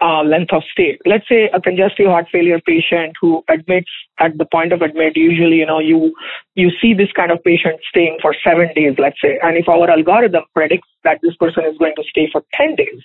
[0.00, 0.98] uh, length of stay.
[1.06, 5.56] Let's say a congestive heart failure patient who admits at the point of admit, usually,
[5.56, 6.14] you know, you,
[6.54, 9.38] you see this kind of patient staying for seven days, let's say.
[9.42, 13.02] And if our algorithm predicts that this person is going to stay for 10 days,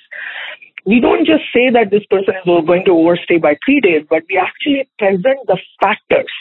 [0.86, 4.24] we don't just say that this person is going to overstay by three days, but
[4.30, 6.32] we actually present the factors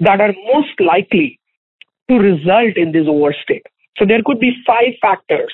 [0.00, 1.38] that are most likely
[2.08, 3.62] to result in this overstay.
[3.98, 5.52] So there could be five factors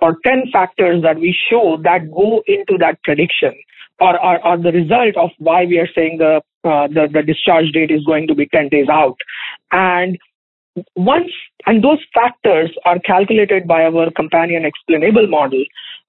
[0.00, 3.54] or 10 factors that we show that go into that prediction
[4.00, 7.90] or, or the result of why we are saying the, uh, the, the discharge date
[7.90, 9.16] is going to be 10 days out.
[9.72, 10.18] And
[10.94, 11.30] once,
[11.64, 15.64] and those factors are calculated by our companion explainable model,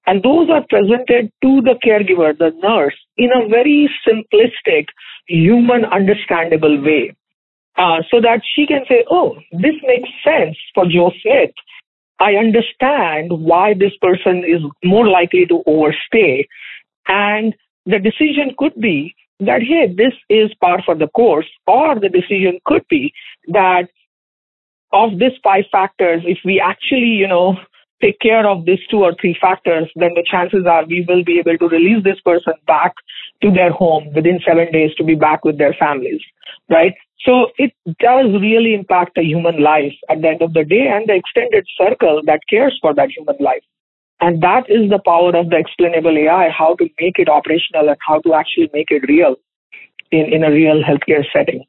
[0.06, 4.86] and those are presented to the caregiver, the nurse, in a very simplistic,
[5.26, 7.14] human understandable way.
[7.76, 11.52] Uh, so that she can say, oh, this makes sense for Joe Smith.
[12.18, 16.48] I understand why this person is more likely to overstay.
[17.06, 17.54] And
[17.88, 22.60] the decision could be that, hey, this is par for the course, or the decision
[22.66, 23.12] could be
[23.48, 23.88] that
[24.92, 27.56] of these five factors, if we actually, you know,
[28.00, 31.38] take care of these two or three factors, then the chances are we will be
[31.38, 32.92] able to release this person back
[33.42, 36.20] to their home within seven days to be back with their families,
[36.70, 36.94] right?
[37.24, 41.08] So it does really impact a human life at the end of the day and
[41.08, 43.64] the extended circle that cares for that human life.
[44.20, 47.96] And that is the power of the explainable AI, how to make it operational and
[48.06, 49.36] how to actually make it real
[50.10, 51.64] in, in a real healthcare setting.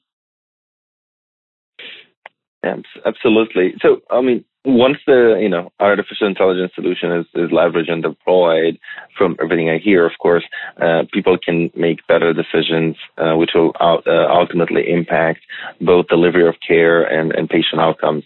[3.05, 3.75] absolutely.
[3.81, 8.77] So, I mean, once the you know artificial intelligence solution is, is leveraged and deployed,
[9.17, 10.43] from everything I hear, of course,
[10.81, 15.39] uh, people can make better decisions, uh, which will out, uh, ultimately impact
[15.79, 18.23] both delivery of care and, and patient outcomes.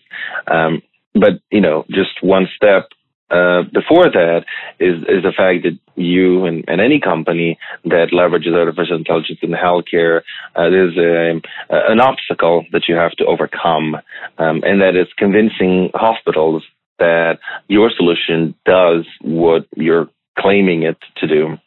[0.47, 0.81] Um,
[1.13, 2.89] but you know, just one step
[3.29, 4.45] uh, before that
[4.79, 9.51] is is the fact that you and, and any company that leverages artificial intelligence in
[9.51, 10.21] healthcare,
[10.55, 13.95] uh, there's a, an obstacle that you have to overcome,
[14.38, 16.63] um, and that is convincing hospitals
[16.99, 21.57] that your solution does what you're claiming it to do.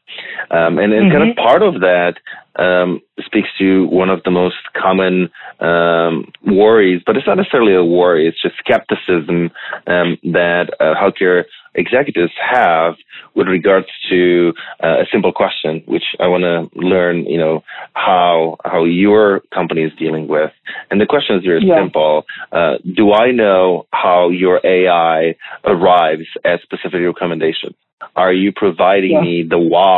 [0.51, 1.11] Um, and, and mm-hmm.
[1.11, 1.47] kind of mm-hmm.
[1.47, 2.15] part of that
[2.57, 7.85] um, speaks to one of the most common um, worries, but it's not necessarily a
[7.85, 8.29] worry.
[8.29, 9.51] It's just skepticism
[9.87, 11.45] um, that uh, healthcare
[11.77, 12.95] executives have
[13.35, 17.27] with regards to uh, a simple question, which I want to learn.
[17.27, 17.65] You know
[17.95, 20.53] how how your company is dealing with,
[20.91, 21.83] and the question is very yeah.
[21.83, 27.75] simple: uh, Do I know how your AI arrives at specific recommendations?
[28.15, 29.21] Are you providing yeah.
[29.21, 29.96] me the why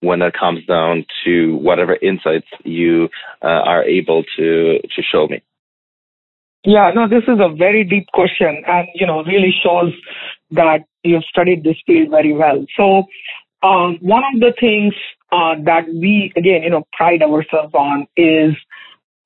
[0.00, 3.08] when it comes down to whatever insights you
[3.42, 5.42] uh, are able to to show me?
[6.64, 9.92] Yeah, no, this is a very deep question, and you know, really shows
[10.50, 12.64] that you've studied this field very well.
[12.76, 13.04] So,
[13.62, 14.94] um, one of the things
[15.32, 18.54] uh, that we again, you know, pride ourselves on is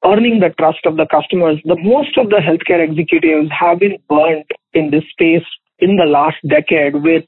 [0.05, 1.61] earning the trust of the customers.
[1.65, 5.47] The most of the healthcare executives have been burnt in this space
[5.81, 7.25] in the last decade with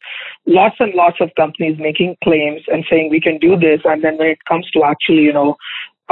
[0.46, 4.18] lots and lots of companies making claims and saying we can do this and then
[4.18, 5.56] when it comes to actually you know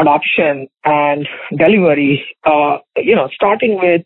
[0.01, 4.03] adoption and delivery, uh, you know, starting with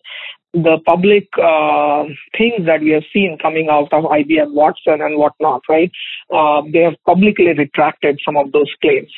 [0.53, 2.05] the public uh,
[2.39, 5.91] things that we have seen coming out of IBM Watson and whatnot, right?
[6.32, 9.11] Uh, they have publicly retracted some of those claims.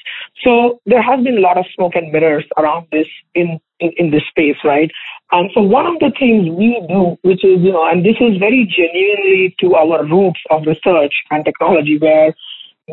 [0.42, 4.10] So there has been a lot of smoke and mirrors around this in, in, in
[4.10, 4.90] this space, right?
[5.32, 8.38] And so one of the things we do, which is, you know, and this is
[8.38, 12.34] very genuinely to our roots of research and technology where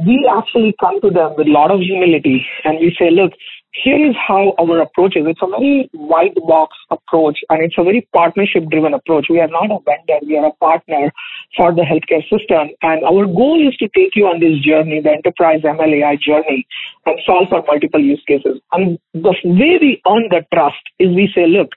[0.06, 3.34] we actually come to them with a lot of humility and we say, look,
[3.74, 5.26] here is how our approach is.
[5.26, 9.28] It's a very white box approach and it's a very partnership driven approach.
[9.30, 11.11] We are not a vendor, we are a partner
[11.57, 12.69] for the healthcare system.
[12.84, 16.67] And our goal is to take you on this journey, the enterprise MLAI journey,
[17.05, 18.61] and solve for multiple use cases.
[18.71, 21.69] And the way we earn the trust is we say, look,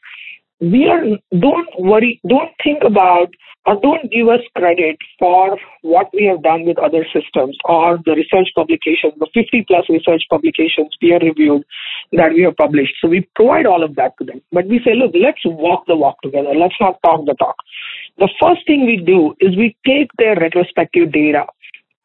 [0.61, 1.03] we are
[1.39, 3.29] don't worry don't think about
[3.67, 8.13] or don't give us credit for what we have done with other systems or the
[8.13, 11.63] research publications the 50 plus research publications peer reviewed
[12.13, 12.95] that we have published.
[13.01, 14.41] So we provide all of that to them.
[14.53, 16.55] But we say look let's walk the walk together.
[16.55, 17.57] Let's not talk the talk.
[18.19, 21.45] The first thing we do is we take their retrospective data.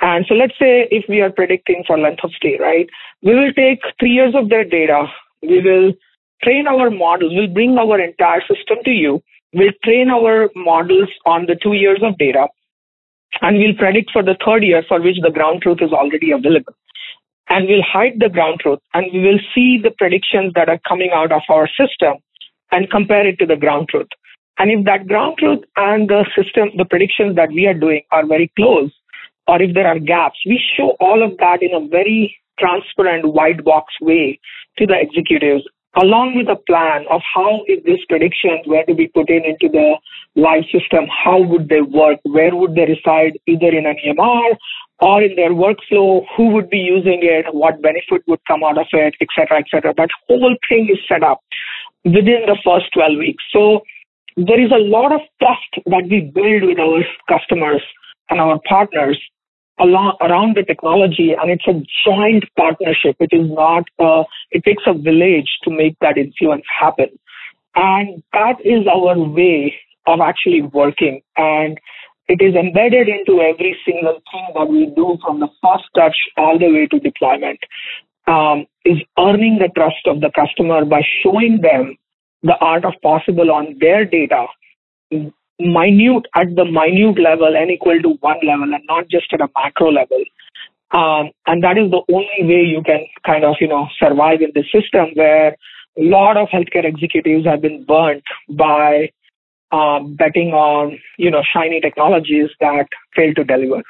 [0.02, 2.90] And so let's say if we are predicting for length of stay right?
[3.22, 5.06] We will take 3 years of their data.
[5.42, 5.94] We will
[6.44, 9.22] train our models, we'll bring our entire system to you,
[9.54, 12.48] we'll train our models on the two years of data,
[13.42, 16.74] and we'll predict for the third year for which the ground truth is already available.
[17.50, 21.10] And we'll hide the ground truth and we will see the predictions that are coming
[21.14, 22.18] out of our system
[22.72, 24.08] and compare it to the ground truth.
[24.58, 28.26] And if that ground truth and the system, the predictions that we are doing are
[28.26, 28.92] very close,
[29.48, 33.66] or if there are gaps, we show all of that in a very transparent white
[33.66, 34.40] box way
[34.78, 35.64] to the executives
[35.96, 39.68] along with a plan of how if these predictions were to be put in into
[39.68, 39.96] the
[40.36, 42.20] live system, how would they work?
[42.24, 44.56] Where would they reside, either in an EMR
[45.00, 46.24] or in their workflow?
[46.38, 47.54] Who would be using it?
[47.54, 49.94] What benefit would come out of it, etc., etc.
[49.98, 51.42] That whole thing is set up
[52.06, 53.44] within the first 12 weeks.
[53.52, 53.82] So
[54.38, 57.84] there is a lot of trust that we build with our customers
[58.30, 59.20] and our partners
[59.82, 63.18] along, around the technology and it's a joint partnership.
[63.20, 63.84] It is not,
[64.52, 67.10] it takes a village to make that influence happen.
[67.76, 69.76] And that is our way
[70.06, 71.22] of actually working.
[71.38, 71.80] And
[72.28, 76.58] it is embedded into every single thing that we do from the first touch all
[76.58, 77.60] the way to deployment.
[78.28, 81.98] Um, is earning the trust of the customer by showing them
[82.44, 84.46] the art of possible on their data
[85.62, 89.50] minute at the minute level and equal to one level and not just at a
[89.56, 90.24] macro level.
[90.92, 94.52] Um, and that is the only way you can kind of, you know, survive in
[94.54, 95.56] this system where
[95.98, 99.10] a lot of healthcare executives have been burnt by
[99.72, 103.84] um, betting on, you know, shiny technologies that fail to deliver.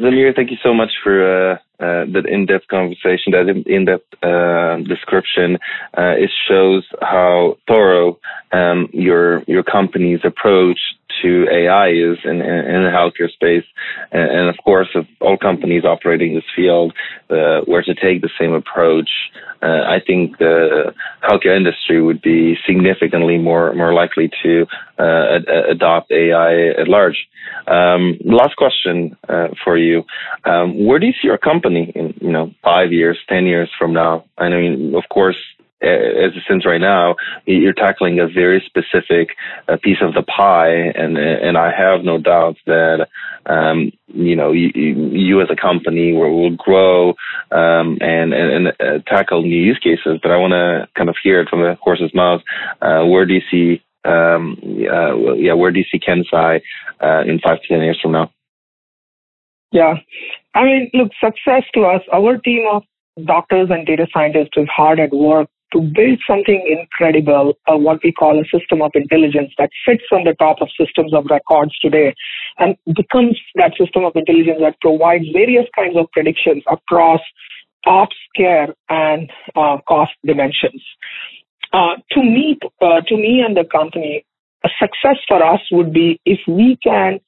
[0.00, 5.58] Samir, thank you so much for uh, uh, that in-depth conversation, that in-depth uh, description,
[5.96, 8.18] uh, it shows how thorough
[8.52, 10.78] um, your your company's approach
[11.22, 13.64] to AI is in, in, in the healthcare space,
[14.12, 16.92] and, and, of course, of all companies operating this field
[17.30, 19.10] uh, were to take the same approach,
[19.62, 20.92] uh, I think the
[21.22, 24.66] healthcare industry would be significantly more more likely to
[24.98, 27.26] uh, ad- adopt AI at large.
[27.66, 30.04] Um, last question uh, for you:
[30.44, 33.92] um, Where do you see your company in you know five years, ten years from
[33.92, 34.24] now?
[34.36, 35.38] I mean, of course,
[35.82, 39.36] as it stands right now, you're tackling a very specific
[39.68, 43.08] uh, piece of the pie, and and I have no doubt that
[43.44, 47.10] um, you know you, you, as a company will, will grow
[47.50, 50.18] um, and and, and uh, tackle new use cases.
[50.22, 52.40] But I want to kind of hear it from the horse's mouth.
[52.80, 56.60] Uh, where do you see um, uh, yeah where do you see KenSci
[57.02, 58.30] uh, in five to ten years from now?
[59.72, 59.96] Yeah,
[60.54, 62.84] I mean, look, success to us, our team of
[63.26, 68.12] doctors and data scientists is hard at work to build something incredible, uh, what we
[68.12, 72.14] call a system of intelligence that sits on the top of systems of records today
[72.58, 77.20] and becomes that system of intelligence that provides various kinds of predictions across
[77.86, 80.82] ops, care, and uh, cost dimensions.
[81.72, 84.24] Uh, to me, uh, to me and the company,
[84.64, 87.20] a success for us would be if we can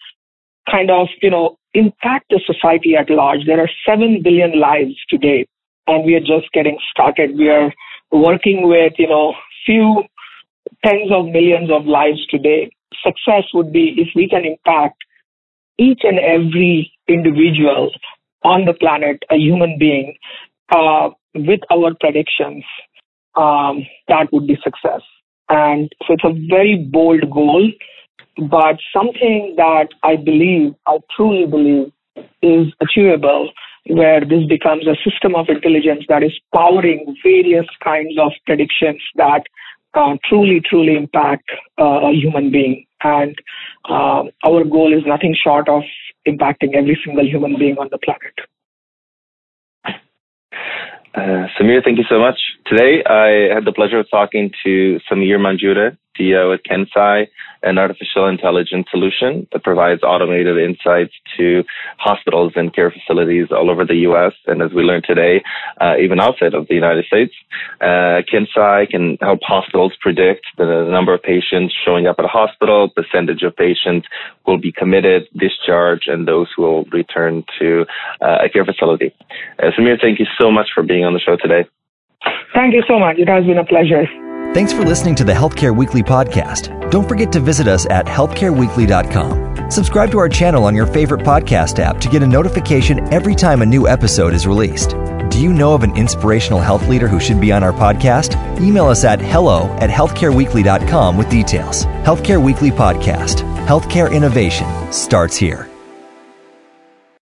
[0.70, 3.40] kind of, you know, impact the society at large.
[3.46, 5.46] There are 7 billion lives today,
[5.86, 7.36] and we are just getting started.
[7.36, 7.72] We are
[8.10, 9.34] working with, you know,
[9.64, 10.04] few
[10.84, 12.70] tens of millions of lives today.
[13.04, 14.96] Success would be if we can impact
[15.78, 17.90] each and every individual
[18.44, 20.16] on the planet, a human being,
[20.74, 22.64] uh, with our predictions,
[23.36, 25.02] um, that would be success.
[25.48, 27.70] And so it's a very bold goal,
[28.50, 31.92] but something that I believe, I truly believe,
[32.42, 33.50] is achievable
[33.88, 39.42] where this becomes a system of intelligence that is powering various kinds of predictions that
[39.94, 41.48] uh, truly, truly impact
[41.80, 42.84] uh, a human being.
[43.02, 43.36] And
[43.88, 45.82] uh, our goal is nothing short of
[46.26, 48.34] impacting every single human being on the planet.
[51.14, 52.38] Uh, Samir, thank you so much.
[52.66, 57.26] Today, I had the pleasure of talking to Samir Manjure, CEO at KenSci,
[57.62, 61.64] an artificial intelligence solution that provides automated insights to
[61.98, 64.32] hospitals and care facilities all over the U.S.
[64.46, 65.42] And as we learned today,
[65.80, 67.34] uh, even outside of the United States,
[67.80, 72.88] uh, KenSci can help hospitals predict the number of patients showing up at a hospital,
[72.88, 74.06] percentage of patients
[74.46, 77.84] will be committed, discharged, and those who will return to
[78.20, 79.14] uh, a care facility.
[79.58, 81.68] Uh, Samir, thank you so much for being on the show today.
[82.54, 83.18] Thank you so much.
[83.18, 84.06] It has been a pleasure.
[84.54, 86.90] Thanks for listening to the Healthcare Weekly podcast.
[86.90, 89.70] Don't forget to visit us at healthcareweekly.com.
[89.70, 93.60] Subscribe to our channel on your favorite podcast app to get a notification every time
[93.60, 94.96] a new episode is released.
[95.30, 98.34] Do you know of an inspirational health leader who should be on our podcast?
[98.60, 101.84] Email us at hello at healthcareweekly.com with details.
[101.84, 103.42] Healthcare Weekly Podcast.
[103.66, 105.68] Healthcare innovation starts here.